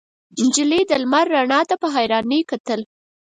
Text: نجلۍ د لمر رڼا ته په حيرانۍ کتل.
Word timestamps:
نجلۍ 0.45 0.81
د 0.87 0.91
لمر 1.03 1.25
رڼا 1.35 1.61
ته 1.69 1.75
په 1.81 1.87
حيرانۍ 1.95 2.41
کتل. 2.51 2.79